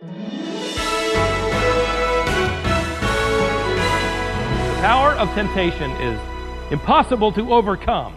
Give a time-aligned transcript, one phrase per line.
[0.00, 0.06] The
[4.80, 6.18] power of temptation is
[6.72, 8.16] impossible to overcome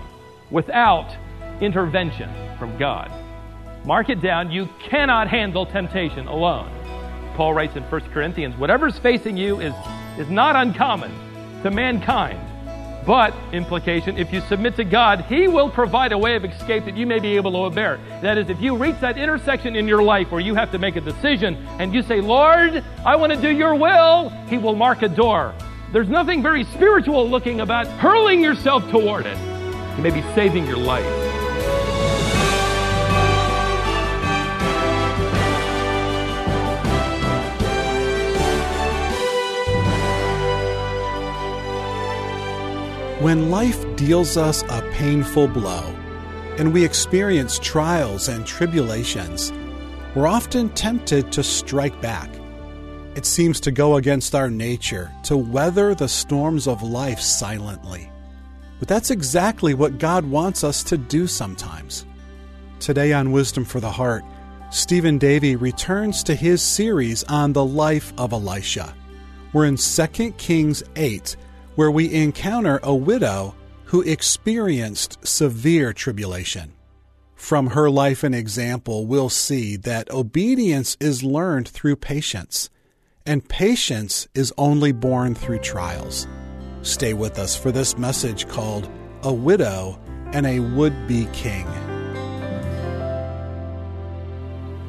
[0.50, 1.14] without
[1.60, 3.12] intervention from God.
[3.84, 6.72] Mark it down, you cannot handle temptation alone.
[7.36, 9.74] Paul writes in 1 Corinthians, whatever's facing you is,
[10.18, 11.12] is not uncommon
[11.64, 12.40] to mankind.
[13.06, 16.96] But, implication, if you submit to God, He will provide a way of escape that
[16.96, 18.00] you may be able to bear.
[18.22, 20.96] That is, if you reach that intersection in your life where you have to make
[20.96, 25.02] a decision and you say, Lord, I want to do your will, He will mark
[25.02, 25.54] a door.
[25.92, 29.38] There's nothing very spiritual looking about hurling yourself toward it.
[29.96, 31.43] He may be saving your life.
[43.24, 45.96] When life deals us a painful blow
[46.58, 49.54] and we experience trials and tribulations,
[50.14, 52.30] we're often tempted to strike back.
[53.16, 58.12] It seems to go against our nature to weather the storms of life silently.
[58.80, 62.06] But that's exactly what God wants us to do sometimes.
[62.82, 64.26] Today on Wisdom for the Heart,
[64.70, 68.94] Stephen Davey returns to his series on the life of Elisha.
[69.54, 71.38] We're in 2 Kings 8
[71.76, 76.74] where we encounter a widow who experienced severe tribulation.
[77.36, 82.70] From her life and example, we'll see that obedience is learned through patience,
[83.26, 86.28] and patience is only born through trials.
[86.84, 88.90] Stay with us for this message called
[89.24, 90.00] A Widow
[90.32, 91.66] and a Would Be King.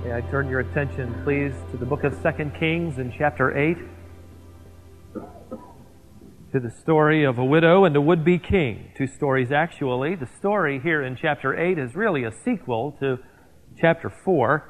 [0.04, 3.76] May I turn your attention, please, to the book of 2 Kings in chapter 8
[6.54, 8.92] to the story of a widow and a would be king.
[8.96, 10.14] Two stories, actually.
[10.14, 13.18] The story here in chapter 8 is really a sequel to
[13.76, 14.62] chapter 4,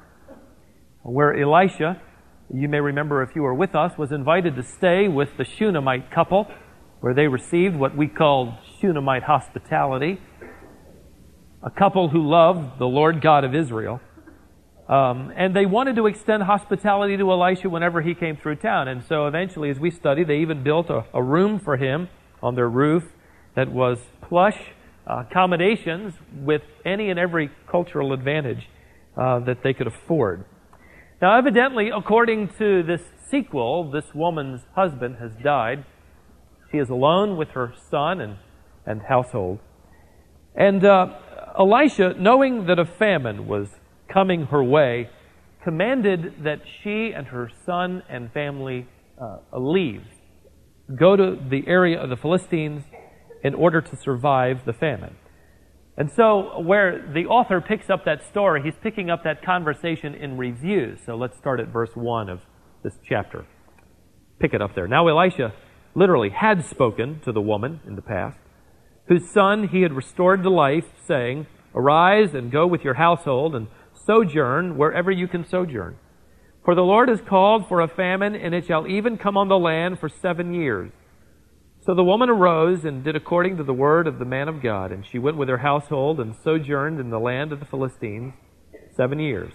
[1.02, 2.00] where Elisha,
[2.54, 6.10] you may remember if you were with us, was invited to stay with the Shunammite
[6.10, 6.46] couple,
[7.00, 10.18] where they received what we call Shunammite hospitality.
[11.62, 14.00] A couple who loved the Lord God of Israel.
[14.88, 18.88] Um, and they wanted to extend hospitality to Elisha whenever he came through town.
[18.88, 22.08] And so eventually, as we study, they even built a, a room for him
[22.42, 23.04] on their roof
[23.56, 24.58] that was plush
[25.06, 28.68] uh, accommodations with any and every cultural advantage
[29.16, 30.44] uh, that they could afford.
[31.22, 33.00] Now, evidently, according to this
[33.30, 35.84] sequel, this woman's husband has died.
[36.70, 38.36] She is alone with her son and,
[38.84, 39.60] and household.
[40.54, 41.14] And uh,
[41.58, 43.68] Elisha, knowing that a famine was
[44.14, 45.10] coming her way,
[45.64, 48.86] commanded that she and her son and family
[49.20, 50.02] uh, leave,
[50.98, 52.84] go to the area of the Philistines
[53.42, 55.16] in order to survive the famine.
[55.96, 60.36] And so, where the author picks up that story, he's picking up that conversation in
[60.36, 60.96] review.
[61.04, 62.40] So let's start at verse 1 of
[62.82, 63.46] this chapter.
[64.40, 64.88] Pick it up there.
[64.88, 65.52] Now, Elisha
[65.94, 68.38] literally had spoken to the woman in the past,
[69.08, 73.68] whose son he had restored to life, saying, Arise and go with your household and
[74.04, 75.96] sojourn wherever you can sojourn.
[76.64, 79.58] For the Lord has called for a famine, and it shall even come on the
[79.58, 80.90] land for seven years.
[81.80, 84.90] So the woman arose and did according to the word of the man of God,
[84.90, 88.32] and she went with her household and sojourned in the land of the Philistines
[88.96, 89.52] seven years.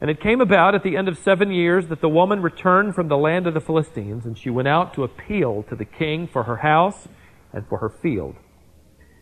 [0.00, 3.08] And it came about at the end of seven years that the woman returned from
[3.08, 6.44] the land of the Philistines, and she went out to appeal to the king for
[6.44, 7.08] her house
[7.52, 8.36] and for her field.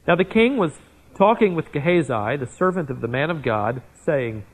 [0.07, 0.73] Now the king was
[1.17, 4.45] talking with Gehazi, the servant of the man of God, saying,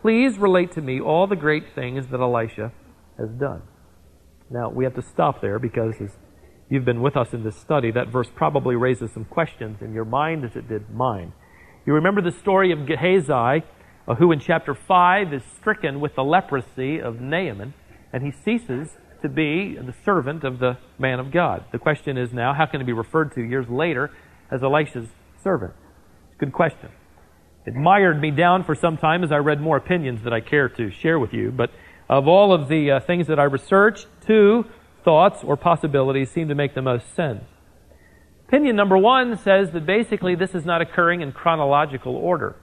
[0.00, 2.72] Please relate to me all the great things that Elisha
[3.18, 3.62] has done.
[4.50, 6.10] Now, we have to stop there because as
[6.68, 10.04] you've been with us in this study, that verse probably raises some questions in your
[10.04, 11.32] mind as it did mine.
[11.86, 13.64] You remember the story of Gehazi,
[14.06, 17.74] uh, who in chapter 5 is stricken with the leprosy of Naaman,
[18.12, 18.90] and he ceases
[19.22, 21.64] to be the servant of the man of God.
[21.72, 24.10] The question is now, how can he be referred to years later
[24.50, 25.08] as Elisha's
[25.42, 25.72] servant?
[26.38, 26.90] Good question.
[27.64, 30.68] It mired me down for some time as I read more opinions that I care
[30.68, 31.50] to share with you.
[31.50, 31.70] But
[32.08, 34.66] of all of the uh, things that I researched, two
[35.04, 37.44] thoughts or possibilities seem to make the most sense.
[38.48, 42.56] Opinion number one says that basically this is not occurring in chronological order.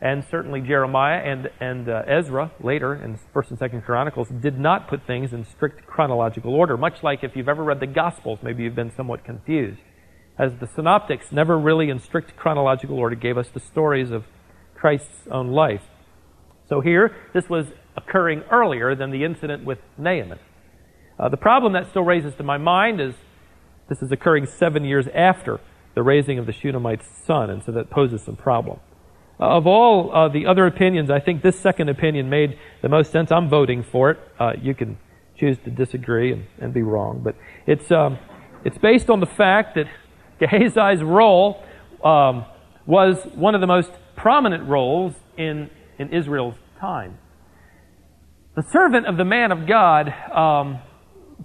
[0.00, 4.88] And certainly Jeremiah and, and uh, Ezra later in 1st and 2nd Chronicles did not
[4.88, 8.64] put things in strict chronological order, much like if you've ever read the Gospels, maybe
[8.64, 9.80] you've been somewhat confused
[10.38, 14.24] as the synoptics never really in strict chronological order gave us the stories of
[14.74, 15.82] Christ's own life.
[16.68, 17.66] So here, this was
[17.96, 20.38] occurring earlier than the incident with Naaman.
[21.18, 23.14] Uh, the problem that still raises to my mind is
[23.88, 25.60] this is occurring seven years after
[25.94, 28.80] the raising of the Shunammite's son, and so that poses some problem.
[29.38, 33.30] of all uh, the other opinions, I think this second opinion made the most sense.
[33.30, 34.18] I'm voting for it.
[34.38, 34.98] Uh, you can
[35.38, 38.18] choose to disagree and, and be wrong, but it's um,
[38.64, 39.86] it's based on the fact that
[40.40, 41.62] Gehazi's role
[42.02, 42.44] um,
[42.86, 47.18] was one of the most prominent roles in in Israel's time.
[48.56, 50.78] The servant of the man of God um,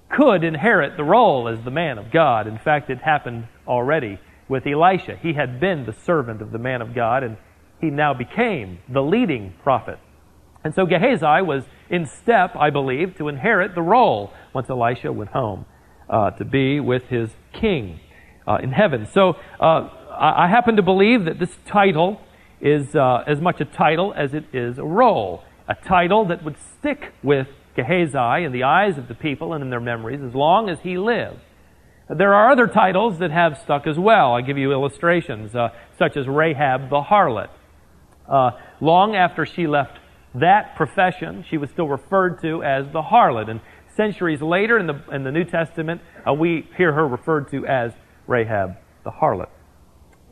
[0.10, 2.48] could inherit the role as the man of God.
[2.48, 5.18] In fact, it happened already with Elisha.
[5.22, 7.38] He had been the servant of the man of God, and
[7.82, 10.00] he now became the leading prophet.
[10.64, 15.32] And so Gehazi was in step, I believe, to inherit the role once Elisha went
[15.32, 15.66] home
[16.10, 18.00] uh, to be with his king
[18.48, 19.08] uh, in heaven.
[19.14, 22.20] So uh, I happen to believe that this title
[22.62, 25.44] is uh, as much a title as it is a role.
[25.68, 29.70] A title that would stick with Gehazi in the eyes of the people and in
[29.70, 31.40] their memories as long as he lived.
[32.10, 34.34] There are other titles that have stuck as well.
[34.34, 37.50] I give you illustrations, uh, such as Rahab the harlot.
[38.28, 38.52] Uh,
[38.82, 40.00] long after she left
[40.34, 43.50] that profession, she was still referred to as the harlot.
[43.50, 43.62] And
[43.96, 47.92] centuries later in the, in the New Testament, uh, we hear her referred to as
[48.30, 49.50] Rahab the harlot,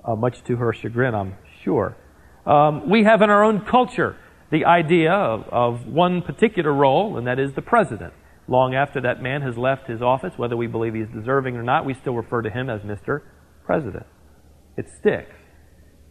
[0.05, 1.97] uh, much to her chagrin, I'm sure.
[2.45, 4.15] Um, we have in our own culture
[4.51, 8.13] the idea of, of one particular role, and that is the president.
[8.47, 11.85] Long after that man has left his office, whether we believe he's deserving or not,
[11.85, 13.21] we still refer to him as Mr.
[13.65, 14.05] President.
[14.77, 15.35] It sticks.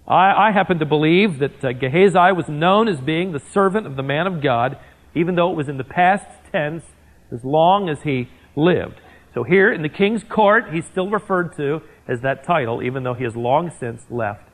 [0.07, 3.97] I, I happen to believe that uh, Gehazi was known as being the servant of
[3.97, 4.79] the man of God,
[5.15, 6.85] even though it was in the past tense,
[7.33, 9.01] as long as he lived.
[9.37, 13.13] So here in the king's court, he's still referred to as that title, even though
[13.13, 14.49] he has long since left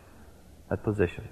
[0.69, 1.29] that position.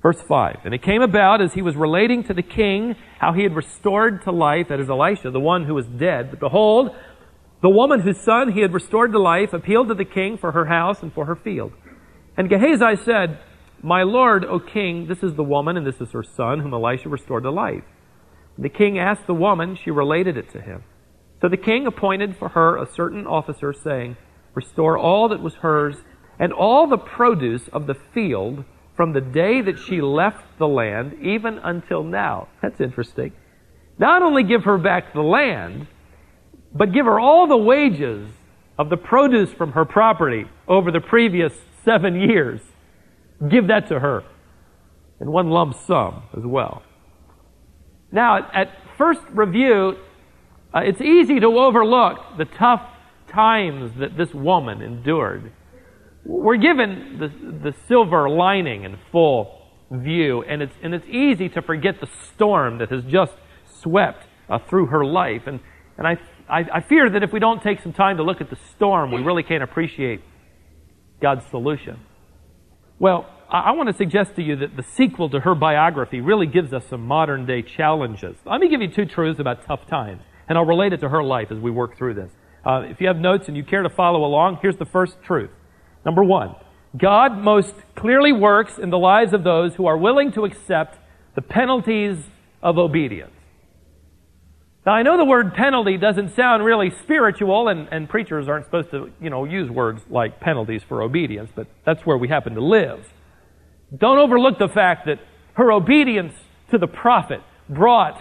[0.00, 3.42] Verse 5 And it came about as he was relating to the king how he
[3.42, 6.30] had restored to life, that is Elisha, the one who was dead.
[6.30, 6.94] But behold,
[7.60, 10.66] the woman whose son he had restored to life appealed to the king for her
[10.66, 11.72] house and for her field.
[12.36, 13.40] And Gehazi said,
[13.82, 17.08] My lord, O king, this is the woman and this is her son whom Elisha
[17.08, 17.82] restored to life.
[18.54, 20.84] And the king asked the woman, she related it to him.
[21.40, 24.16] So the king appointed for her a certain officer, saying,
[24.54, 25.96] Restore all that was hers
[26.38, 28.64] and all the produce of the field
[28.96, 32.48] from the day that she left the land even until now.
[32.60, 33.32] That's interesting.
[33.98, 35.86] Not only give her back the land,
[36.74, 38.30] but give her all the wages
[38.78, 41.52] of the produce from her property over the previous
[41.84, 42.60] seven years.
[43.48, 44.24] Give that to her
[45.20, 46.82] in one lump sum as well.
[48.12, 49.96] Now, at first review,
[50.74, 52.82] uh, it's easy to overlook the tough
[53.28, 55.52] times that this woman endured
[56.24, 57.28] we're given the,
[57.70, 59.58] the silver lining in full
[59.90, 63.32] view, and it's, and it's easy to forget the storm that has just
[63.80, 65.42] swept uh, through her life.
[65.46, 65.60] And,
[65.96, 66.18] and I,
[66.48, 69.10] I, I fear that if we don't take some time to look at the storm,
[69.12, 70.20] we really can't appreciate
[71.20, 71.98] God's solution.
[72.98, 76.46] Well, I, I want to suggest to you that the sequel to her biography really
[76.46, 78.36] gives us some modern day challenges.
[78.44, 81.22] Let me give you two truths about tough times, and I'll relate it to her
[81.22, 82.30] life as we work through this.
[82.66, 85.50] Uh, if you have notes and you care to follow along, here's the first truth.
[86.04, 86.56] Number one,
[86.98, 90.98] God most clearly works in the lives of those who are willing to accept
[91.36, 92.18] the penalties
[92.64, 93.30] of obedience.
[94.84, 98.90] Now, I know the word penalty doesn't sound really spiritual, and, and preachers aren't supposed
[98.90, 102.64] to, you know, use words like penalties for obedience, but that's where we happen to
[102.64, 103.06] live.
[103.96, 105.20] Don't overlook the fact that
[105.52, 106.32] her obedience
[106.72, 108.20] to the prophet brought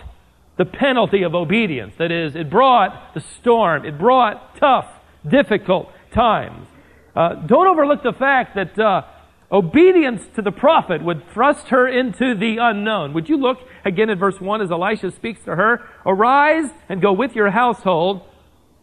[0.59, 1.93] the penalty of obedience.
[1.97, 4.87] That is, it brought the storm, it brought tough,
[5.25, 6.67] difficult times.
[7.15, 9.03] Uh, don't overlook the fact that uh,
[9.49, 13.13] obedience to the prophet would thrust her into the unknown.
[13.13, 15.87] Would you look again at verse 1 as Elisha speaks to her?
[16.05, 18.23] Arise and go with your household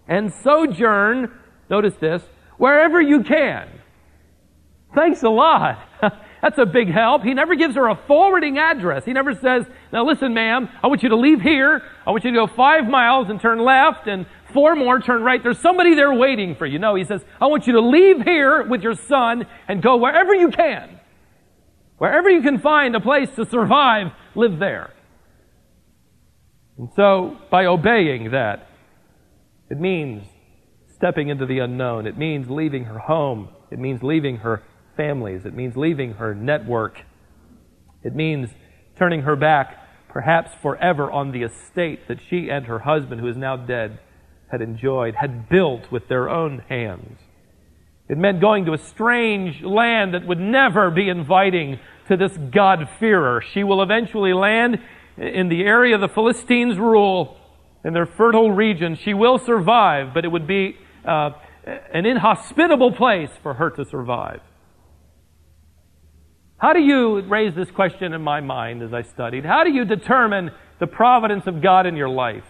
[0.08, 1.30] and sojourn,
[1.68, 2.22] notice this,
[2.56, 3.68] wherever you can.
[4.94, 5.85] Thanks a lot.
[6.46, 7.24] That's a big help.
[7.24, 9.04] He never gives her a forwarding address.
[9.04, 11.82] He never says, now listen, ma'am, I want you to leave here.
[12.06, 15.42] I want you to go five miles and turn left and four more, turn right.
[15.42, 16.78] There's somebody there waiting for you.
[16.78, 20.36] No, he says, I want you to leave here with your son and go wherever
[20.36, 21.00] you can.
[21.98, 24.94] Wherever you can find a place to survive, live there.
[26.78, 28.68] And so, by obeying that,
[29.68, 30.22] it means
[30.94, 32.06] stepping into the unknown.
[32.06, 33.48] It means leaving her home.
[33.72, 34.62] It means leaving her
[34.96, 35.44] families.
[35.44, 37.02] It means leaving her network.
[38.02, 38.50] It means
[38.98, 39.76] turning her back,
[40.08, 43.98] perhaps forever, on the estate that she and her husband, who is now dead,
[44.50, 47.18] had enjoyed, had built with their own hands.
[48.08, 53.42] It meant going to a strange land that would never be inviting to this God-fearer.
[53.52, 54.78] She will eventually land
[55.16, 57.36] in the area the Philistines rule,
[57.84, 58.96] in their fertile region.
[58.96, 61.30] She will survive, but it would be uh,
[61.92, 64.40] an inhospitable place for her to survive.
[66.58, 69.44] How do you raise this question in my mind as I studied?
[69.44, 72.44] How do you determine the providence of God in your life?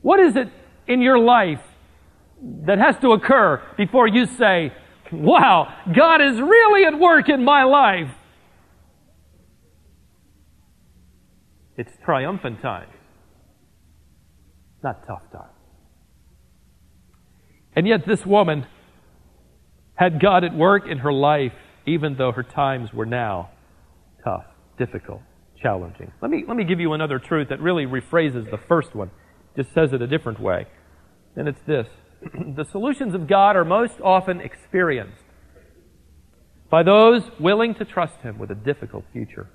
[0.00, 0.48] What is it
[0.86, 1.60] in your life
[2.66, 4.72] that has to occur before you say,
[5.12, 8.10] wow, God is really at work in my life?
[11.76, 12.92] It's triumphant times,
[14.82, 15.48] not tough times.
[17.74, 18.66] And yet, this woman
[19.94, 21.52] had God at work in her life,
[21.86, 23.50] even though her times were now
[24.24, 24.44] tough,
[24.78, 25.20] difficult,
[25.60, 26.12] challenging.
[26.20, 29.10] Let me, let me give you another truth that really rephrases the first one,
[29.56, 30.66] just says it a different way.
[31.36, 31.86] And it's this
[32.56, 35.22] the solutions of God are most often experienced
[36.70, 39.48] by those willing to trust Him with a difficult future.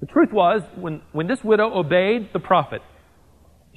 [0.00, 2.82] The truth was, when, when this widow obeyed the prophet,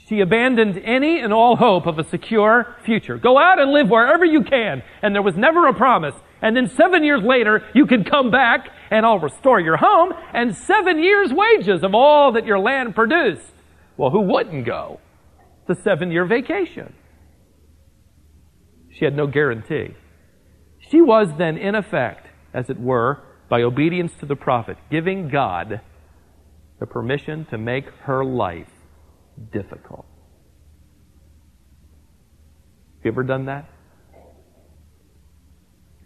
[0.07, 3.17] she abandoned any and all hope of a secure future.
[3.17, 4.83] Go out and live wherever you can.
[5.01, 6.15] And there was never a promise.
[6.41, 10.55] And then seven years later, you can come back and I'll restore your home and
[10.55, 13.53] seven years' wages of all that your land produced.
[13.97, 14.99] Well, who wouldn't go?
[15.67, 16.93] The seven year vacation.
[18.97, 19.95] She had no guarantee.
[20.89, 25.81] She was then, in effect, as it were, by obedience to the prophet, giving God
[26.79, 28.69] the permission to make her life
[29.51, 30.05] difficult.
[32.97, 33.69] Have you ever done that?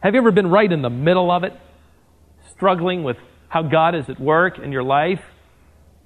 [0.01, 1.53] Have you ever been right in the middle of it,
[2.49, 3.17] struggling with
[3.49, 5.21] how God is at work in your life?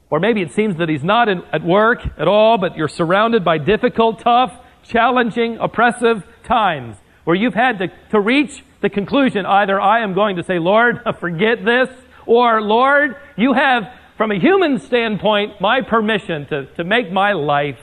[0.09, 3.45] Or maybe it seems that He's not in, at work at all, but you're surrounded
[3.45, 4.51] by difficult, tough,
[4.83, 10.35] challenging, oppressive times where you've had to, to reach the conclusion either I am going
[10.35, 11.87] to say, Lord, forget this,
[12.25, 13.83] or Lord, you have
[14.17, 17.79] from a human standpoint, my permission to, to make my life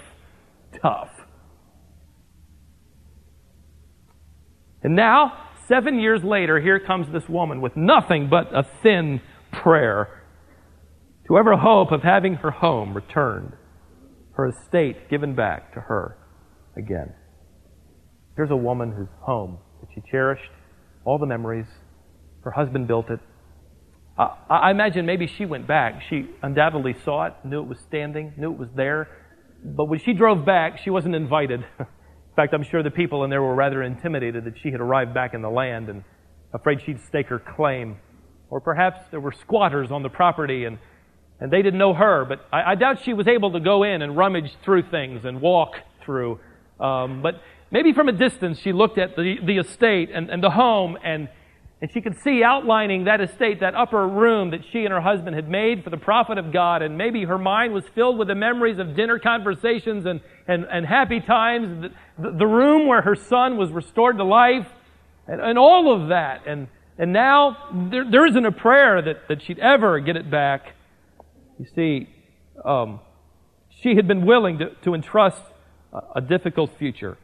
[0.81, 1.09] tough.
[4.83, 5.39] And now,
[5.73, 10.23] seven years later, here comes this woman with nothing but a thin prayer
[11.27, 13.53] to ever hope of having her home returned,
[14.35, 16.19] her estate given back to her
[16.77, 17.15] again.
[18.37, 20.51] Here's a woman whose home that she cherished,
[21.07, 21.67] all the memories,
[22.43, 23.21] her husband built it,
[24.19, 26.03] uh, I imagine maybe she went back.
[26.11, 29.09] She undoubtedly saw it, knew it was standing, knew it was there.
[29.65, 31.65] But when she drove back, she wasn't invited.
[32.33, 35.13] in fact, I'm sure the people in there were rather intimidated that she had arrived
[35.13, 36.03] back in the land and
[36.55, 37.99] afraid she'd stake her claim.
[38.49, 40.79] Or perhaps there were squatters on the property and,
[41.41, 42.25] and they didn't know her.
[42.25, 45.43] But I, I doubt she was able to go in and rummage through things and
[45.43, 45.75] walk
[46.07, 46.41] through.
[46.81, 47.35] Um, but
[47.71, 51.29] maybe from a distance she looked at the, the estate and, and the home and
[51.83, 55.35] and she could see outlining that estate, that upper room that she and her husband
[55.35, 56.81] had made for the prophet of God.
[56.81, 60.87] And maybe her mind was filled with the memories of dinner conversations and, and, and
[60.87, 64.69] happy times, the, the room where her son was restored to life,
[65.27, 66.47] and, and all of that.
[66.47, 67.57] And, and now
[67.91, 70.75] there, there isn't a prayer that, that she'd ever get it back.
[71.59, 72.09] You see,
[72.65, 73.01] um,
[73.81, 75.43] she had been willing to, to entrust
[75.93, 77.19] a, a difficult future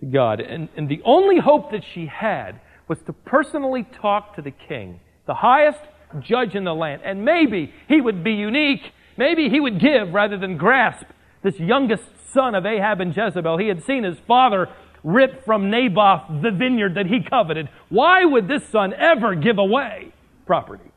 [0.00, 0.40] to God.
[0.40, 2.58] And, and the only hope that she had
[2.88, 5.80] was to personally talk to the king, the highest
[6.20, 7.02] judge in the land.
[7.04, 8.92] And maybe he would be unique.
[9.16, 11.06] Maybe he would give rather than grasp
[11.42, 13.58] this youngest son of Ahab and Jezebel.
[13.58, 14.68] He had seen his father
[15.04, 17.68] rip from Naboth the vineyard that he coveted.
[17.88, 20.12] Why would this son ever give away
[20.46, 20.90] property?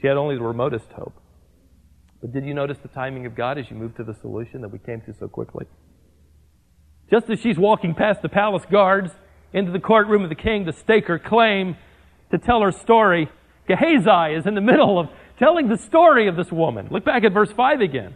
[0.00, 1.14] She had only the remotest hope.
[2.20, 4.68] But did you notice the timing of God as you moved to the solution that
[4.68, 5.66] we came to so quickly?
[7.10, 9.12] Just as she's walking past the palace guards,
[9.52, 11.76] into the courtroom of the king to stake her claim,
[12.30, 13.28] to tell her story.
[13.68, 16.88] Gehazi is in the middle of telling the story of this woman.
[16.90, 18.14] Look back at verse 5 again.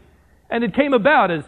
[0.50, 1.45] And it came about as,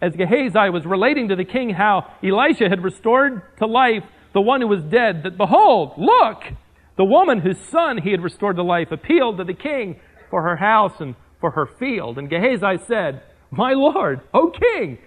[0.00, 4.60] as Gehazi was relating to the king how Elisha had restored to life the one
[4.60, 6.44] who was dead, that behold, look,
[6.96, 9.98] the woman whose son he had restored to life appealed to the king
[10.30, 12.18] for her house and for her field.
[12.18, 14.98] And Gehazi said, My lord, O king,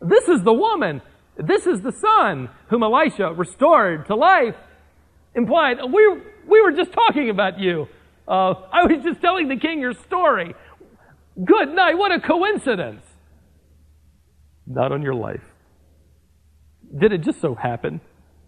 [0.00, 1.00] this is the woman
[1.36, 4.54] this is the son whom Elisha restored to life.
[5.34, 7.86] Implied, we, we were just talking about you.
[8.28, 10.54] Uh, I was just telling the king your story.
[11.42, 11.94] Good night.
[11.94, 13.02] What a coincidence.
[14.66, 15.42] Not on your life.
[16.98, 18.00] Did it just so happen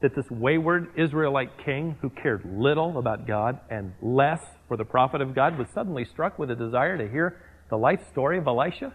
[0.03, 5.23] that this wayward Israelite king who cared little about God and less for the prophet
[5.23, 8.93] of God was suddenly struck with a desire to hear the life story of Elisha?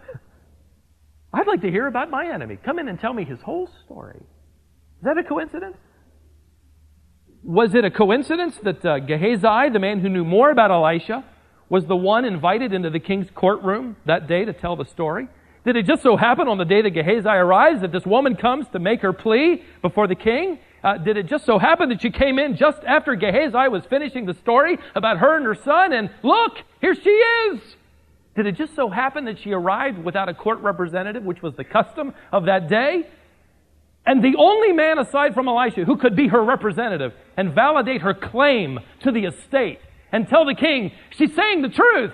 [1.34, 2.58] I'd like to hear about my enemy.
[2.64, 4.18] Come in and tell me his whole story.
[4.18, 5.78] Is that a coincidence?
[7.44, 11.24] Was it a coincidence that uh, Gehazi, the man who knew more about Elisha,
[11.70, 15.28] was the one invited into the king's courtroom that day to tell the story?
[15.66, 18.66] Did it just so happen on the day that Gehazi arrives that this woman comes
[18.70, 20.60] to make her plea before the king?
[20.84, 24.26] Uh, did it just so happen that she came in just after Gehazi was finishing
[24.26, 25.94] the story about her and her son?
[25.94, 27.62] And look, here she is.
[28.40, 31.66] Did it just so happen that she arrived without a court representative, which was the
[31.66, 33.06] custom of that day?
[34.06, 38.14] And the only man aside from Elisha who could be her representative and validate her
[38.14, 39.80] claim to the estate
[40.14, 42.14] and tell the king she's saying the truth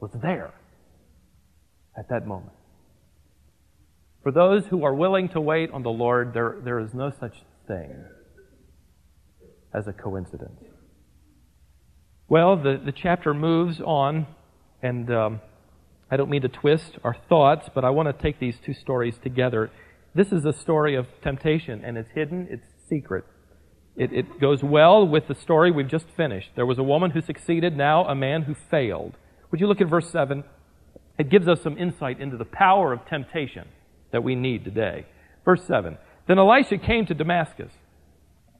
[0.00, 0.54] was there
[1.94, 2.54] at that moment.
[4.22, 7.34] For those who are willing to wait on the Lord, there, there is no such
[7.68, 8.02] thing
[9.74, 10.62] as a coincidence.
[12.30, 14.26] Well, the, the chapter moves on,
[14.82, 15.40] and um,
[16.10, 19.14] I don't mean to twist our thoughts, but I want to take these two stories
[19.22, 19.70] together.
[20.14, 23.24] This is a story of temptation, and it's hidden, it's secret.
[23.96, 26.50] It, it goes well with the story we've just finished.
[26.56, 29.14] There was a woman who succeeded, now a man who failed.
[29.50, 30.44] Would you look at verse 7?
[31.18, 33.68] It gives us some insight into the power of temptation
[34.10, 35.06] that we need today.
[35.44, 37.72] Verse 7 Then Elisha came to Damascus.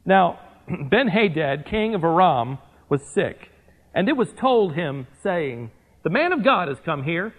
[0.05, 0.38] Now,
[0.91, 3.50] Ben Hadad, king of Aram, was sick,
[3.95, 5.71] and it was told him, saying,
[6.02, 7.35] The man of God has come here.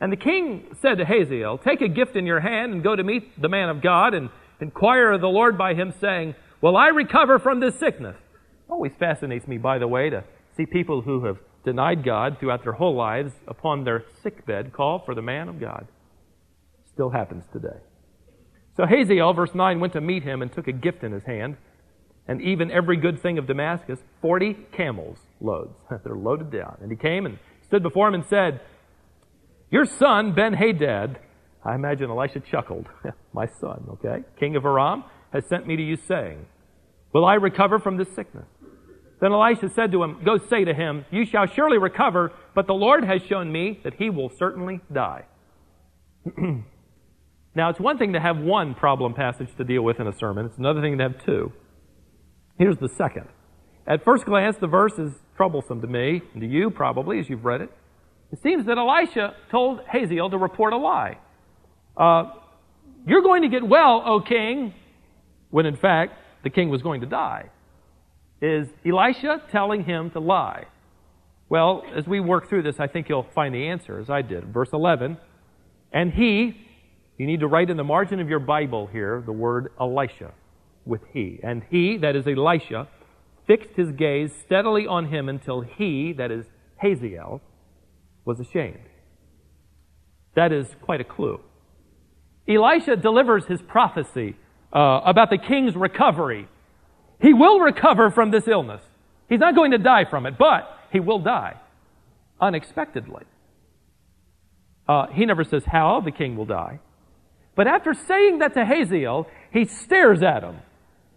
[0.00, 3.02] And the king said to Hazael, Take a gift in your hand and go to
[3.02, 6.88] meet the man of God and inquire of the Lord by him, saying, Will I
[6.88, 8.16] recover from this sickness?
[8.68, 10.22] Always fascinates me, by the way, to
[10.56, 15.14] see people who have denied God throughout their whole lives upon their sickbed call for
[15.14, 15.88] the man of God.
[16.92, 17.78] Still happens today.
[18.76, 21.56] So Hazael, verse 9, went to meet him and took a gift in his hand,
[22.28, 25.74] and even every good thing of Damascus, 40 camels loads.
[26.04, 26.78] They're loaded down.
[26.80, 27.38] And he came and
[27.68, 28.60] stood before him and said,
[29.70, 31.18] Your son, Ben Hadad,
[31.64, 32.86] I imagine Elisha chuckled.
[33.32, 36.46] My son, okay, king of Aram, has sent me to you, saying,
[37.12, 38.46] Will I recover from this sickness?
[39.20, 42.74] Then Elisha said to him, Go say to him, You shall surely recover, but the
[42.74, 45.24] Lord has shown me that he will certainly die.
[47.54, 50.46] now, it's one thing to have one problem passage to deal with in a sermon,
[50.46, 51.52] it's another thing to have two.
[52.58, 53.28] Here's the second.
[53.86, 57.44] At first glance, the verse is troublesome to me, and to you probably as you've
[57.44, 57.70] read it.
[58.32, 61.16] It seems that Elisha told Hazael to report a lie.
[61.96, 62.32] Uh,
[63.06, 64.74] you're going to get well, O king,
[65.50, 67.50] when in fact the king was going to die.
[68.42, 70.66] Is Elisha telling him to lie?
[71.48, 74.52] Well, as we work through this, I think you'll find the answer, as I did.
[74.52, 75.18] Verse 11,
[75.92, 76.66] and he,
[77.16, 80.32] you need to write in the margin of your Bible here the word Elisha
[80.84, 81.38] with he.
[81.44, 82.88] And he, that is Elisha,
[83.48, 87.40] fixed his gaze steadily on him until he, that is Hazael,
[88.24, 88.86] was ashamed.
[90.36, 91.40] That is quite a clue.
[92.48, 94.36] Elisha delivers his prophecy
[94.72, 96.46] uh, about the king's recovery
[97.20, 98.82] he will recover from this illness.
[99.28, 101.56] He's not going to die from it, but he will die
[102.40, 103.24] unexpectedly.
[104.88, 106.80] Uh, he never says how the king will die.
[107.56, 110.56] But after saying that to Hazael, he stares at him.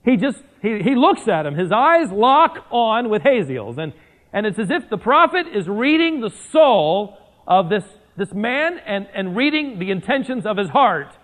[0.04, 1.56] He just, he, he looks at him.
[1.56, 3.78] His eyes lock on with Hazael's.
[3.78, 3.94] And,
[4.34, 7.84] and it's as if the prophet is reading the soul of this,
[8.18, 11.16] this man and, and reading the intentions of his heart.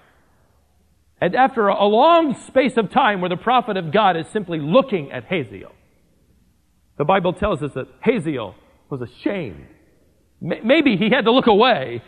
[1.19, 5.11] And after a long space of time where the prophet of God is simply looking
[5.11, 5.71] at Hazael,
[6.97, 8.55] the Bible tells us that Hazael
[8.89, 9.65] was ashamed.
[10.39, 12.03] Maybe he had to look away.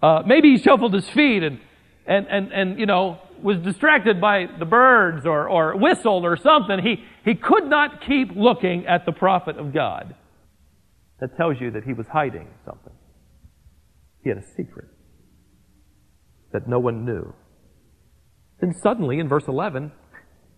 [0.00, 1.60] Uh, maybe he shuffled his feet and,
[2.06, 6.78] and, and, and, you know, was distracted by the birds or, or whistled or something.
[6.78, 10.14] He, he could not keep looking at the prophet of God.
[11.20, 12.92] That tells you that he was hiding something.
[14.22, 14.88] He had a secret
[16.52, 17.34] that no one knew.
[18.60, 19.92] Then suddenly, in verse 11,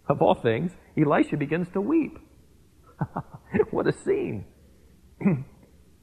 [0.08, 2.18] of all things, Elisha begins to weep.
[3.70, 4.44] what a scene.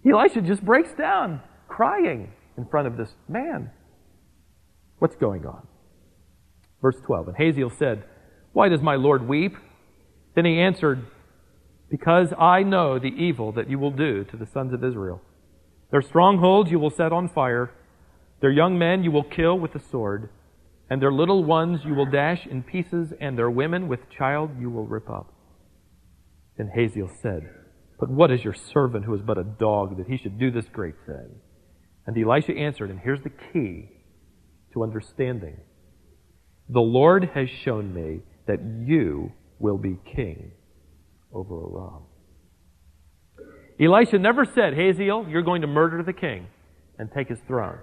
[0.06, 3.70] Elisha just breaks down, crying in front of this man.
[5.00, 5.68] What's going on?
[6.82, 8.04] Verse 12 And Hazael said,
[8.54, 9.56] Why does my Lord weep?
[10.36, 11.06] Then he answered,
[11.90, 15.22] Because I know the evil that you will do to the sons of Israel.
[15.92, 17.72] Their strongholds you will set on fire,
[18.42, 20.30] their young men you will kill with the sword
[20.92, 24.70] and their little ones you will dash in pieces, and their women with child you
[24.70, 25.34] will rip up.
[26.58, 27.50] Then Hazael said,
[27.98, 30.66] But what is your servant who is but a dog that he should do this
[30.66, 31.40] great thing?
[32.06, 33.88] And Elisha answered, and here's the key
[34.74, 35.62] to understanding
[36.72, 40.52] The Lord has shown me that you will be king
[41.34, 42.04] over Aram.
[43.80, 46.48] Elisha never said, Hazael, you're going to murder the king
[46.98, 47.80] and take his throne.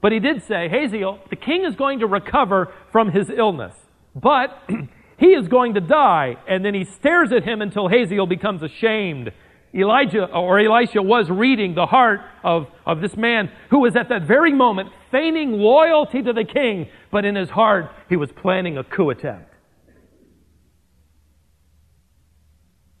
[0.00, 3.74] But he did say, Hazael, the king is going to recover from his illness,
[4.14, 4.50] but
[5.18, 6.36] he is going to die.
[6.48, 9.32] And then he stares at him until Hazael becomes ashamed
[9.74, 14.22] Elijah or Elisha was reading the heart of, of this man who was at that
[14.22, 18.84] very moment feigning loyalty to the king, but in his heart he was planning a
[18.84, 19.50] coup attempt.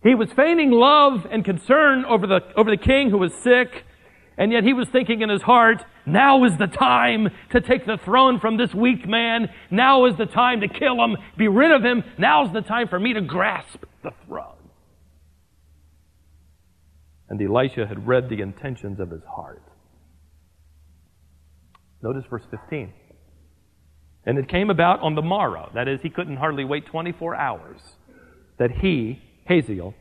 [0.02, 3.84] He was feigning love and concern over the, over the king who was sick,
[4.38, 7.98] and yet he was thinking in his heart, now is the time to take the
[7.98, 9.50] throne from this weak man.
[9.70, 12.02] Now is the time to kill him, be rid of him.
[12.16, 14.56] Now is the time for me to grasp the throne.
[17.28, 19.62] And Elisha had read the intentions of his heart.
[22.02, 22.92] Notice verse 15.
[24.26, 27.80] And it came about on the morrow, that is, he couldn't hardly wait 24 hours,
[28.58, 29.94] that he, Hazael,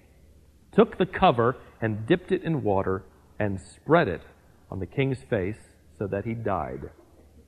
[0.74, 3.04] took the cover and dipped it in water
[3.40, 4.22] and spread it
[4.70, 5.58] on the king's face
[5.98, 6.90] so that he died.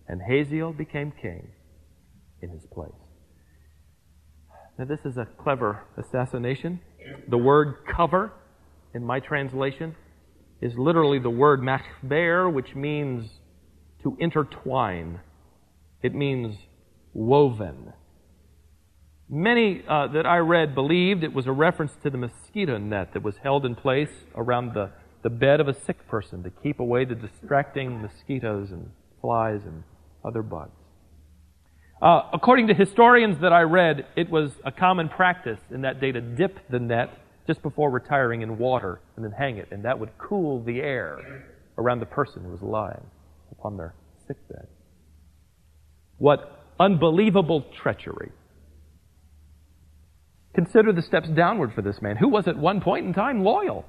[0.07, 1.49] And Hazael became king
[2.41, 2.91] in his place.
[4.77, 6.79] Now, this is a clever assassination.
[7.29, 8.31] The word cover
[8.93, 9.95] in my translation
[10.61, 13.29] is literally the word machber, which means
[14.03, 15.19] to intertwine.
[16.01, 16.57] It means
[17.13, 17.93] woven.
[19.29, 23.23] Many uh, that I read believed it was a reference to the mosquito net that
[23.23, 24.91] was held in place around the,
[25.23, 29.83] the bed of a sick person to keep away the distracting mosquitoes and flies and
[30.25, 30.71] other bugs.
[32.01, 36.11] Uh, according to historians that I read, it was a common practice in that day
[36.11, 39.99] to dip the net just before retiring in water and then hang it, and that
[39.99, 41.43] would cool the air
[41.77, 43.05] around the person who was lying
[43.61, 43.93] upon their
[44.27, 44.67] sickbed.
[46.17, 48.31] What unbelievable treachery
[50.53, 53.85] Consider the steps downward for this man, who was at one point in time loyal.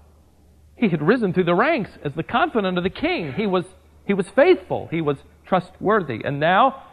[0.77, 3.33] He had risen through the ranks as the confidant of the king.
[3.33, 3.65] He was,
[4.07, 4.89] he was faithful.
[4.91, 6.23] He was trustworthy.
[6.25, 6.85] And now,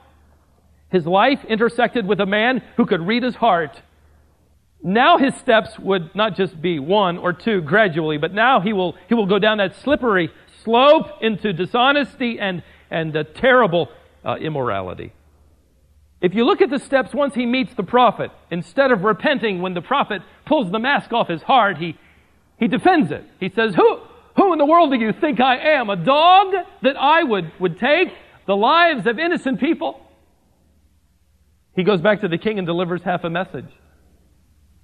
[0.92, 3.82] his life intersected with a man who could read his heart.
[4.82, 8.96] Now his steps would not just be one or two gradually, but now he will,
[9.08, 10.32] he will go down that slippery
[10.70, 13.90] slope into dishonesty and, and terrible
[14.24, 15.12] uh, immorality.
[16.22, 19.74] If you look at the steps once he meets the prophet, instead of repenting when
[19.74, 21.98] the prophet pulls the mask off his heart, he,
[22.60, 23.24] he defends it.
[23.40, 24.00] He says, who,
[24.36, 25.90] who in the world do you think I am?
[25.90, 26.54] A dog
[26.84, 28.10] that I would, would take
[28.46, 30.00] the lives of innocent people?
[31.76, 33.70] He goes back to the king and delivers half a message.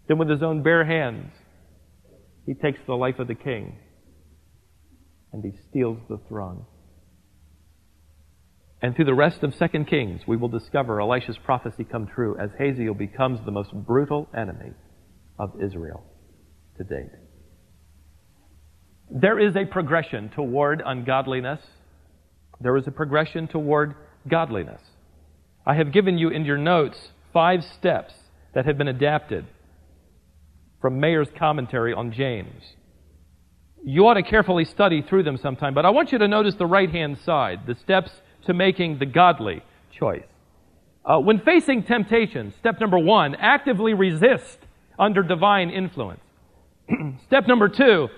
[0.07, 1.31] Then with his own bare hands,
[2.45, 3.77] he takes the life of the king
[5.35, 6.63] and he steals the throne.
[8.81, 12.51] And through the rest of 2 Kings, we will discover Elisha's prophecy come true as
[12.57, 14.71] Hazael becomes the most brutal enemy
[15.37, 16.05] of Israel
[16.77, 17.11] to date.
[19.11, 21.59] There is a progression toward ungodliness.
[22.61, 23.93] There is a progression toward
[24.29, 24.81] godliness.
[25.65, 28.13] I have given you in your notes five steps
[28.53, 29.45] that have been adapted
[30.79, 32.63] from Mayer's commentary on James.
[33.87, 36.65] You ought to carefully study through them sometime, but I want you to notice the
[36.65, 38.09] right hand side, the steps
[38.47, 40.25] to making the godly choice.
[41.05, 44.57] Uh, when facing temptation, step number one, actively resist
[44.97, 46.21] under divine influence.
[47.27, 48.09] step number two,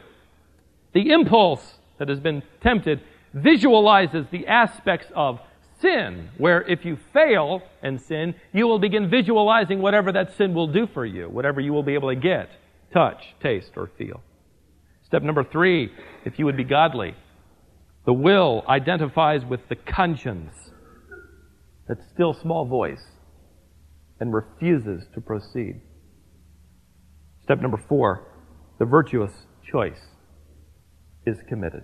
[0.93, 3.01] the impulse that has been tempted
[3.33, 5.41] visualizes the aspects of
[5.81, 10.67] sin, where if you fail in sin, you will begin visualizing whatever that sin will
[10.67, 12.49] do for you, whatever you will be able to get,
[12.93, 14.21] touch, taste, or feel.
[15.07, 15.89] Step number three,
[16.25, 17.15] if you would be godly,
[18.05, 20.53] the will identifies with the conscience,
[21.87, 23.03] that still small voice,
[24.19, 25.79] and refuses to proceed.
[27.41, 28.27] Step number four,
[28.79, 29.31] the virtuous
[29.71, 29.99] choice
[31.25, 31.83] is committed.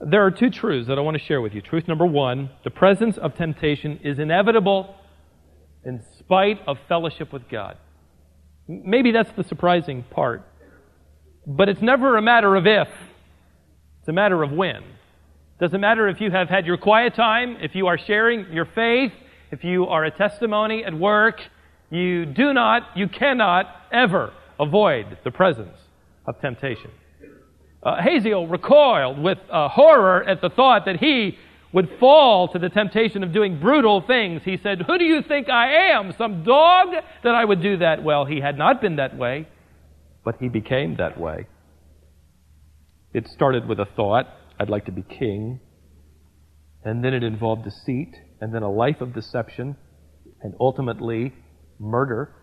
[0.00, 1.60] There are two truths that I want to share with you.
[1.60, 4.94] Truth number one the presence of temptation is inevitable
[5.84, 7.76] in spite of fellowship with God.
[8.66, 10.48] Maybe that's the surprising part.
[11.46, 12.88] But it's never a matter of if,
[14.00, 14.82] it's a matter of when.
[15.60, 19.12] Doesn't matter if you have had your quiet time, if you are sharing your faith,
[19.50, 21.40] if you are a testimony at work,
[21.90, 25.76] you do not, you cannot ever avoid the presence
[26.26, 26.90] of temptation.
[27.82, 31.36] Uh, Hazael recoiled with uh, horror at the thought that he
[31.72, 34.42] would fall to the temptation of doing brutal things.
[34.44, 36.12] He said, Who do you think I am?
[36.16, 36.88] Some dog
[37.24, 38.02] that I would do that?
[38.04, 39.48] Well, he had not been that way,
[40.24, 41.46] but he became that way.
[43.12, 44.26] It started with a thought,
[44.58, 45.60] I'd like to be king.
[46.84, 49.76] And then it involved deceit, and then a life of deception,
[50.42, 51.32] and ultimately
[51.78, 52.34] murder.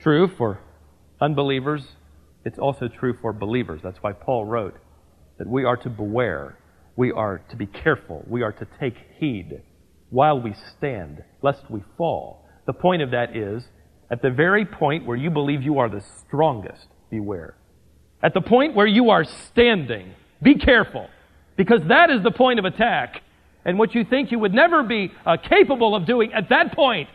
[0.00, 0.60] True for
[1.20, 1.82] unbelievers,
[2.44, 3.80] it's also true for believers.
[3.82, 4.74] That's why Paul wrote
[5.38, 6.58] that we are to beware,
[6.96, 9.62] we are to be careful, we are to take heed
[10.10, 12.48] while we stand, lest we fall.
[12.66, 13.64] The point of that is,
[14.10, 17.54] at the very point where you believe you are the strongest, beware.
[18.22, 21.08] At the point where you are standing, be careful,
[21.56, 23.22] because that is the point of attack.
[23.64, 27.08] And what you think you would never be uh, capable of doing at that point,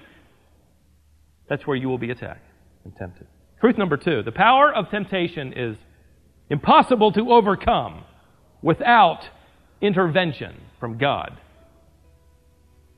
[1.48, 2.46] that's where you will be attacked
[2.84, 3.28] and tempted.
[3.62, 5.78] Truth number two the power of temptation is
[6.50, 8.04] impossible to overcome
[8.62, 9.22] without
[9.82, 11.40] intervention from God.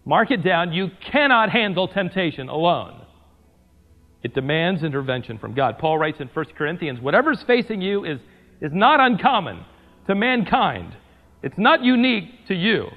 [0.06, 0.74] Mark it down.
[0.74, 3.03] You cannot handle temptation alone.
[4.24, 5.78] It demands intervention from God.
[5.78, 8.20] Paul writes in 1 Corinthians whatever's facing you is,
[8.62, 9.66] is not uncommon
[10.08, 10.96] to mankind,
[11.42, 12.88] it's not unique to you.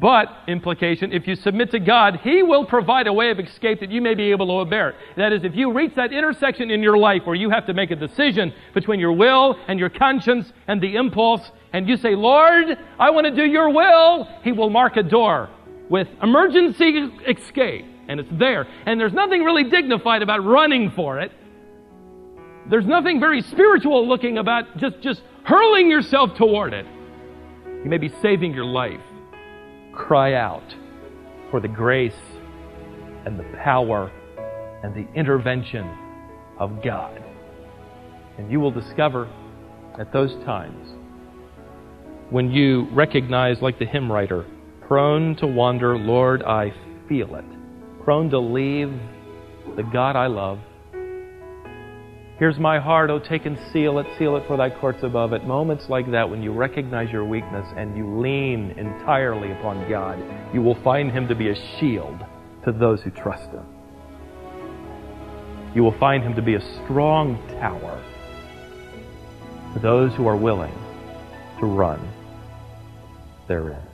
[0.00, 3.90] But, implication, if you submit to God, He will provide a way of escape that
[3.90, 4.94] you may be able to bear.
[5.16, 7.90] That is, if you reach that intersection in your life where you have to make
[7.90, 12.78] a decision between your will and your conscience and the impulse, and you say, Lord,
[13.00, 15.50] I want to do your will, He will mark a door
[15.90, 17.84] with emergency escape.
[18.08, 18.66] And it's there.
[18.86, 21.30] And there's nothing really dignified about running for it.
[22.68, 26.86] There's nothing very spiritual looking about just, just hurling yourself toward it.
[27.84, 29.00] You may be saving your life
[29.92, 30.74] cry out
[31.50, 32.14] for the grace
[33.26, 34.10] and the power
[34.82, 35.86] and the intervention
[36.58, 37.22] of God.
[38.38, 39.28] And you will discover
[39.98, 40.94] at those times
[42.30, 44.46] when you recognize, like the hymn writer,
[44.86, 46.72] prone to wander, Lord, I
[47.08, 47.44] feel it,
[48.08, 48.90] prone to leave
[49.76, 50.60] the God I love
[52.38, 55.34] Here's my heart, oh, take and seal it, seal it for thy courts above.
[55.34, 60.18] At moments like that, when you recognize your weakness and you lean entirely upon God,
[60.54, 62.18] you will find Him to be a shield
[62.64, 63.66] to those who trust Him.
[65.74, 68.02] You will find Him to be a strong tower
[69.74, 70.74] to those who are willing
[71.60, 72.00] to run
[73.48, 73.87] therein.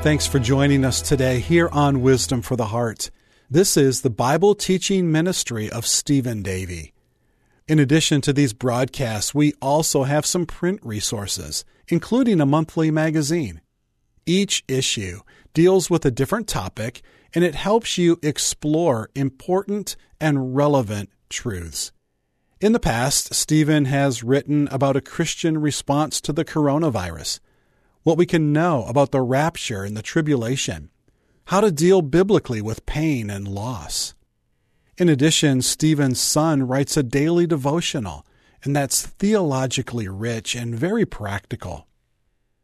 [0.00, 3.10] Thanks for joining us today here on Wisdom for the Heart.
[3.50, 6.94] This is the Bible teaching ministry of Stephen Davey.
[7.66, 13.60] In addition to these broadcasts, we also have some print resources, including a monthly magazine.
[14.24, 17.02] Each issue deals with a different topic
[17.34, 21.90] and it helps you explore important and relevant truths.
[22.60, 27.40] In the past, Stephen has written about a Christian response to the coronavirus
[28.02, 30.90] what we can know about the rapture and the tribulation,
[31.46, 34.14] how to deal biblically with pain and loss.
[34.96, 38.26] In addition, Stephen's son writes a daily devotional,
[38.64, 41.86] and that's theologically rich and very practical.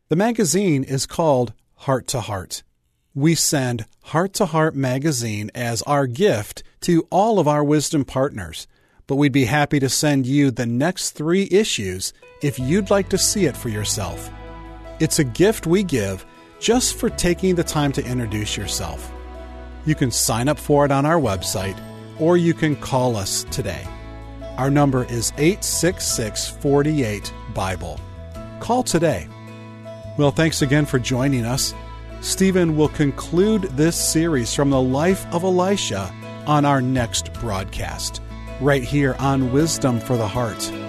[0.08, 2.62] The magazine is called Heart to Heart.
[3.14, 8.66] We send Heart to Heart magazine as our gift to all of our wisdom partners,
[9.06, 13.18] but we'd be happy to send you the next three issues if you'd like to
[13.18, 14.30] see it for yourself.
[15.00, 16.24] It's a gift we give
[16.60, 19.12] just for taking the time to introduce yourself.
[19.86, 21.78] You can sign up for it on our website
[22.18, 23.86] or you can call us today.
[24.56, 28.00] Our number is 866 48 Bible.
[28.60, 29.28] Call today.
[30.16, 31.74] Well, thanks again for joining us.
[32.20, 36.14] Stephen will conclude this series from the life of Elisha
[36.46, 38.22] on our next broadcast,
[38.60, 40.83] right here on Wisdom for the Heart.